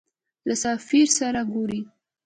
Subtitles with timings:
[0.47, 1.81] له سفیر سره ګورې.